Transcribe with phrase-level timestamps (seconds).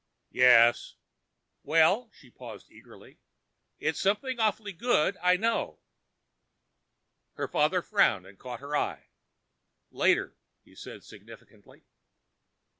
[0.31, 0.95] "Yes."
[1.61, 3.19] "Well——?" She paused eagerly.
[3.77, 5.77] "It's something awfully good—I know."
[7.35, 9.09] Her father frowned and caught her eye.
[9.91, 11.83] "Later," he said significantly.